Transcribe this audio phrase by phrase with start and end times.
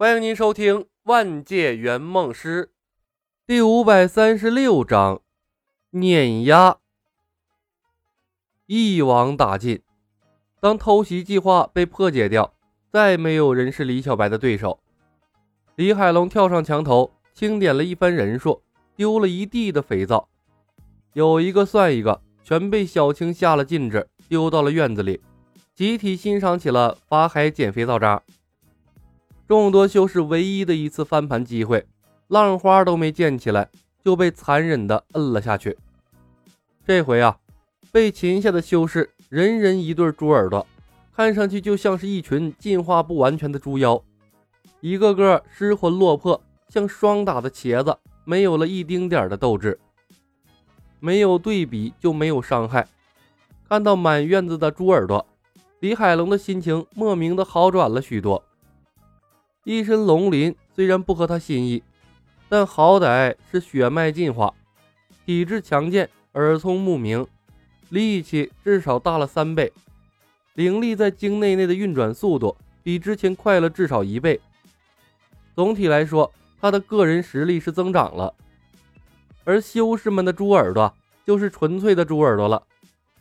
[0.00, 2.64] 欢迎您收听《万界圆梦师》
[3.46, 5.20] 第五百三十六章：
[5.90, 6.78] 碾压。
[8.64, 9.82] 一网打尽。
[10.58, 12.54] 当偷袭计划被破解掉，
[12.90, 14.80] 再没有人是李小白的对手。
[15.76, 18.62] 李海龙跳上墙头，清点了一番人数，
[18.96, 20.30] 丢了一地的肥皂，
[21.12, 25.20] 有一个算一个，全被小青下了禁制，丢到了院子里，
[25.74, 28.22] 集体欣赏起了法海捡肥皂渣。
[29.50, 31.84] 众多修士唯一的一次翻盘机会，
[32.28, 33.68] 浪花都没溅起来，
[34.04, 35.76] 就被残忍的摁了下去。
[36.86, 37.36] 这回啊，
[37.90, 40.64] 被擒下的修士人人一对猪耳朵，
[41.12, 44.00] 看上去就像是一群进化不完全的猪妖，
[44.78, 49.76] 一个个失魂落魄，像霜打的茄子，没有了一丁点的斗志。
[51.00, 52.86] 没有对比就没有伤害。
[53.68, 55.26] 看到满院子的猪耳朵，
[55.80, 58.44] 李海龙的心情莫名的好转了许多。
[59.64, 61.82] 一身龙鳞虽然不合他心意，
[62.48, 64.54] 但好歹是血脉进化，
[65.26, 67.26] 体质强健，耳聪目明，
[67.90, 69.70] 力气至少大了三倍，
[70.54, 74.40] 灵力在经内内的运转速度比之前快了至少一倍。
[75.54, 78.32] 总体来说，他的个人实力是增长了。
[79.44, 80.92] 而修士们的猪耳朵
[81.26, 82.62] 就是纯粹的猪耳朵了，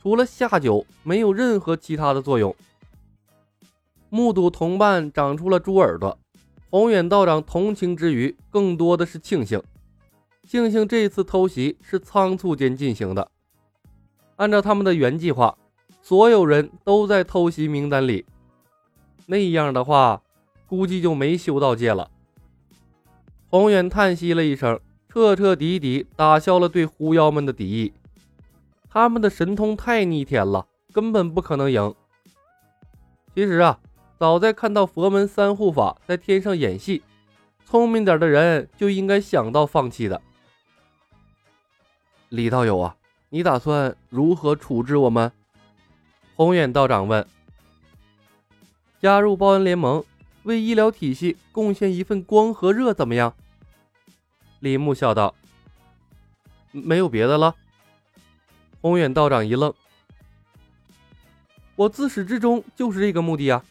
[0.00, 2.54] 除了下酒，没有任何其他的作用。
[4.10, 6.18] 目睹同伴长出了猪耳朵。
[6.68, 9.60] 宏远道长同情之余，更多的是庆幸，
[10.46, 13.28] 庆幸这次偷袭是仓促间进行的。
[14.36, 15.58] 按照他们的原计划，
[16.00, 18.24] 所有人都在偷袭名单里，
[19.26, 20.22] 那样的话，
[20.68, 22.08] 估计就没修道界了。
[23.48, 27.92] 宏远叹息了一声，彻彻底底打消了对狐妖们的敌意。
[28.88, 31.92] 他们的神通太逆天了，根本不可能赢。
[33.34, 33.80] 其实啊。
[34.20, 37.02] 早在看到佛门三护法在天上演戏，
[37.64, 40.20] 聪明点的人就应该想到放弃的。
[42.28, 42.96] 李道友啊，
[43.30, 45.32] 你打算如何处置我们？
[46.36, 47.26] 宏远道长问。
[49.00, 50.04] 加入报恩联盟，
[50.42, 53.34] 为医疗体系贡献一份光和热，怎么样？
[54.58, 55.34] 李牧笑道。
[56.72, 57.54] 没有别的了。
[58.82, 59.72] 宏远道长一愣。
[61.74, 63.64] 我自始至终就是这个目的啊。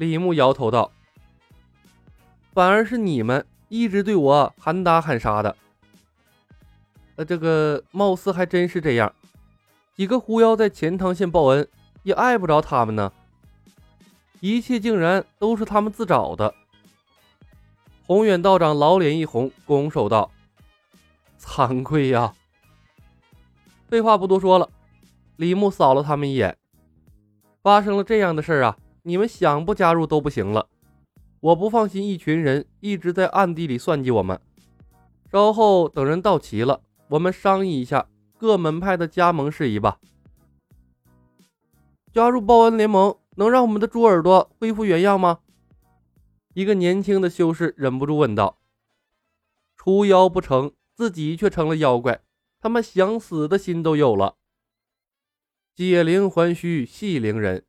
[0.00, 0.90] 李牧摇头道
[2.54, 5.54] ：“反而是你们一直对我喊打喊杀的。
[7.16, 9.14] 呃，这个貌似还真是这样。
[9.94, 11.68] 几个狐妖在钱塘县报恩，
[12.02, 13.12] 也碍不着他们呢。
[14.40, 16.54] 一切竟然都是他们自找的。”
[18.08, 20.30] 宏远道长老脸一红，拱手道
[21.38, 22.32] ：“惭愧呀！”
[23.86, 24.70] 废话不多说了，
[25.36, 26.56] 李牧扫了他们一眼。
[27.62, 28.78] 发生了这样的事儿啊！
[29.10, 30.68] 你们想不加入都不行了，
[31.40, 34.40] 我不放心一群人一直在暗地里算计我们。
[35.32, 38.06] 稍后等人到齐了，我们商议一下
[38.38, 39.98] 各门派的加盟事宜吧。
[42.12, 45.40] 加入报恩联盟能让我们的猪耳朵恢复原样吗？
[46.54, 48.58] 一个年轻的修士忍不住问道。
[49.76, 52.20] 除妖不成，自己却成了妖怪，
[52.60, 54.36] 他们想死的心都有了。
[55.74, 57.64] 解铃还须系铃人。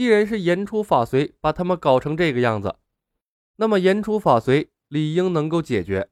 [0.00, 2.74] 既然是言出法随把他们搞成这个样子，
[3.56, 6.08] 那么言出法随理应能够解决。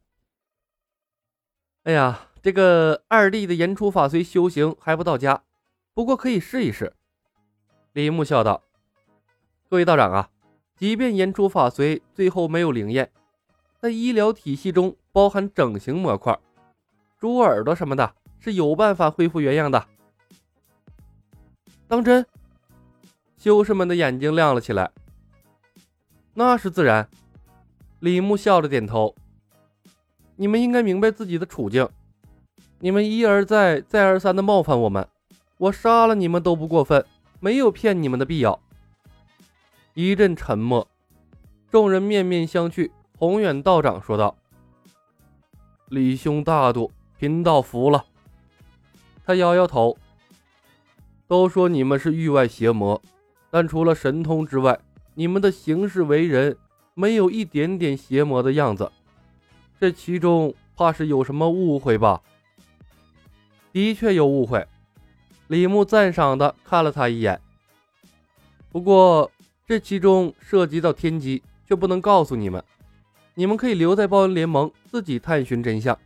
[1.85, 5.43] 哎呀，这个二弟的言出法随修行还不到家，
[5.95, 6.93] 不过可以试一试。
[7.95, 8.63] 李牧笑道
[9.71, 10.29] ：“各位道长啊，
[10.77, 13.11] 即便言出法随最后没有灵验，
[13.81, 16.39] 在医疗体系中包含整形模块、
[17.19, 19.89] 猪耳朵什么的，是有办法恢复原样的。
[21.87, 22.27] 当真？”
[23.39, 24.91] 修士们的眼睛亮了起来。
[26.35, 27.09] 那是自然，
[28.01, 29.15] 李牧笑着点头。
[30.37, 31.89] 你们应该明白自己的处境。
[32.81, 35.09] 你们一而再、再而三的冒犯我们，
[35.57, 37.05] 我杀了你们都不过分，
[37.41, 38.61] 没有骗你们的必要。
[39.95, 40.87] 一阵沉默，
[41.71, 42.91] 众人面面相觑。
[43.17, 44.37] 宏远道长说道
[45.91, 48.05] ：“李兄大度，贫道服了。”
[49.25, 49.97] 他摇摇头。
[51.27, 53.03] 都说你们是域外邪魔。
[53.51, 54.79] 但除了神通之外，
[55.15, 56.57] 你们的行事为人
[56.95, 58.91] 没有一点点邪魔的样子，
[59.81, 62.21] 这其中怕是有什么误会吧？
[63.73, 64.67] 的确有误会。
[65.47, 67.41] 李牧赞赏的看了他一眼。
[68.71, 69.31] 不过
[69.67, 72.63] 这其中涉及到天机，却不能告诉你们。
[73.35, 75.99] 你们可以留在报恩联盟自己探寻真相。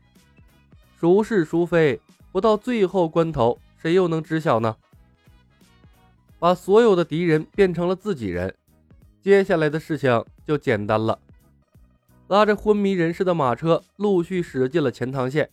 [1.01, 2.01] 孰是孰非，
[2.31, 4.77] 不到最后关头，谁又能知晓呢？
[6.43, 8.53] 把所有的敌人变成了自己人，
[9.21, 11.17] 接下来的事情就简单了。
[12.27, 15.49] 拉着昏迷人士的马车陆续驶进了钱塘县。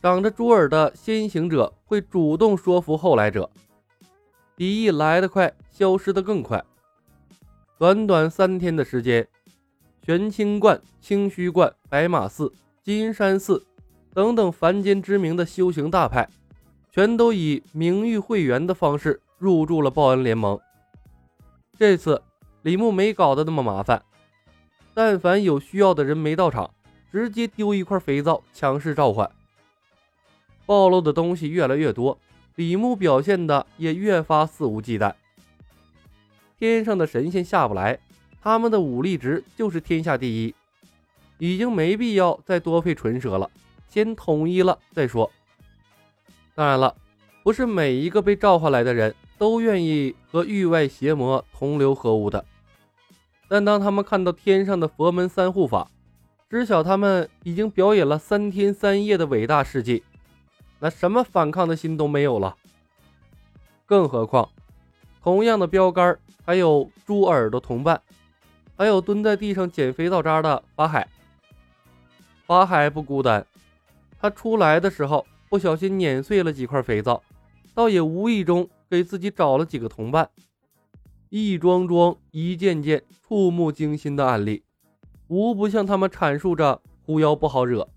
[0.00, 3.50] 长着猪耳的先行者会主动说服后来者，
[4.56, 6.64] 敌意来得快，消失得更快。
[7.76, 9.26] 短短三天的时间，
[10.06, 12.52] 玄清观、清虚观、白马寺、
[12.84, 13.66] 金山寺
[14.14, 16.28] 等等凡间知名的修行大派，
[16.92, 20.56] 全都以名誉会员的方式入驻了报恩联盟。
[21.76, 22.22] 这次
[22.62, 24.00] 李牧没搞得那么麻烦。
[24.94, 26.70] 但凡有需要的人没到场，
[27.10, 29.28] 直接丢一块肥皂，强势召唤。
[30.64, 32.16] 暴露的东西越来越多，
[32.54, 35.12] 李牧表现的也越发肆无忌惮。
[36.56, 37.98] 天上的神仙下不来，
[38.40, 40.54] 他们的武力值就是天下第一，
[41.38, 43.50] 已经没必要再多费唇舌了，
[43.88, 45.28] 先统一了再说。
[46.54, 46.94] 当然了，
[47.42, 52.44] 不是每一个被召唤来的人都愿意和域外邪魔同流合污的。
[53.48, 55.88] 但当他们看到天上的佛门三护法，
[56.48, 60.02] 知晓他们已经表演了三天三夜的伟大事迹，
[60.78, 62.56] 那什么反抗的心都没有了。
[63.84, 64.48] 更何况，
[65.22, 68.00] 同样的标杆还有猪耳朵同伴，
[68.76, 71.06] 还有蹲在地上捡肥皂渣的法海。
[72.46, 73.46] 法海不孤单，
[74.18, 77.22] 他出来的时候不小心碾碎了几块肥皂，
[77.74, 80.30] 倒也无意中给自己找了几个同伴。
[81.28, 84.62] 一桩桩、一件件触目惊心的案例，
[85.28, 87.88] 无不向他们阐述着狐妖不好惹。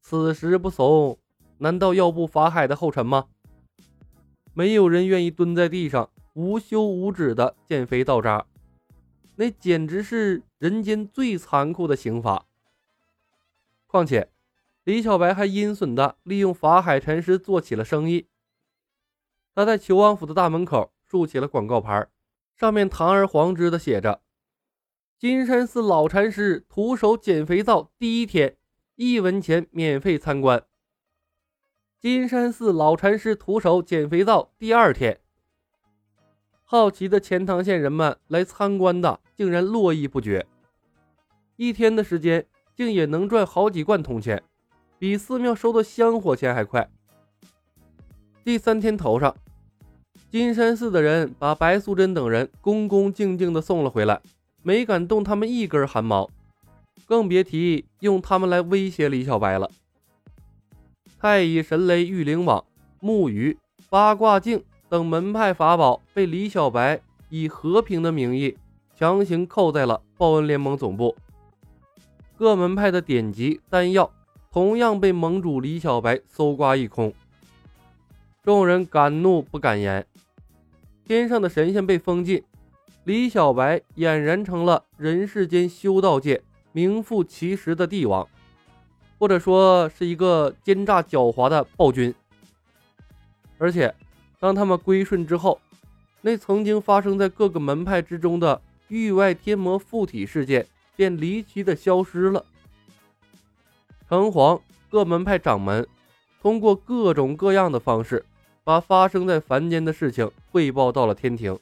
[0.00, 1.18] 此时不怂，
[1.58, 3.26] 难道要步法海的后尘吗？
[4.54, 8.46] 没有人愿意蹲在地上无休无止的捡肥倒渣，
[9.34, 12.46] 那简直是人间最残酷的刑罚。
[13.88, 14.30] 况且，
[14.84, 18.26] 李小白还阴损的利用法海禅师做起了生意。
[19.56, 22.06] 他在求王府的大门口竖起了广告牌。
[22.54, 24.20] 上面堂而皇之的写着
[25.18, 28.58] ：“金山寺老禅师徒手捡肥皂第一天，
[28.96, 30.62] 一文钱免费参观。”
[31.98, 35.20] 金山寺老禅师徒手捡肥皂第二天，
[36.62, 40.46] 好奇的钱塘县人们来参观的竟然络绎不绝，
[41.56, 44.44] 一天的时间竟也能赚好几贯铜钱，
[44.98, 46.90] 比寺庙收的香火钱还快。
[48.46, 49.34] 第三天头上。
[50.30, 54.20] 金山寺的人把白素贞等人恭恭敬敬地送了回来，
[54.62, 56.30] 没敢动他们一根汗毛，
[57.06, 59.68] 更别提用他们来威胁李小白了。
[61.18, 62.64] 太乙神雷御灵网、
[63.00, 63.58] 木鱼、
[63.90, 68.56] 八卦镜等门派法宝被李小白以和平的名义
[68.94, 71.16] 强行扣在了报恩联盟总部，
[72.36, 74.08] 各门派的典籍、丹药
[74.52, 77.12] 同样被盟主李小白搜刮一空。
[78.46, 80.06] 众人敢怒不敢言。
[81.04, 82.44] 天上的神仙被封禁，
[83.02, 86.40] 李小白俨然成了人世间修道界
[86.70, 88.28] 名副其实的帝王，
[89.18, 92.14] 或者说是一个奸诈狡猾的暴君。
[93.58, 93.92] 而且，
[94.38, 95.60] 当他们归顺之后，
[96.20, 100.64] 那曾经发生在各个门派之中的域外天魔附体事件
[100.94, 102.44] 便离奇的消失了。
[104.08, 105.84] 城隍、各门派掌门
[106.40, 108.24] 通过各种各样的方式。
[108.66, 111.56] 把发生在凡间的事情汇报到了天庭，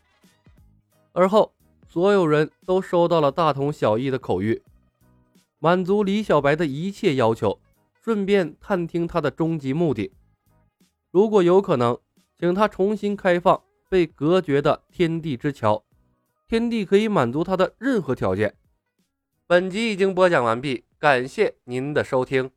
[1.13, 1.53] 而后
[1.87, 4.63] 所有人都收到了大同小异的口谕，
[5.59, 7.61] 满足李小白的一切要求，
[8.03, 10.15] 顺便探听他的终极目的。
[11.11, 11.99] 如果有可能，
[12.39, 15.85] 请他重新开放被隔绝的天地之桥，
[16.49, 18.55] 天地可以满足他的任何条件。
[19.47, 22.51] 本集已经播讲完毕，感谢您的收听。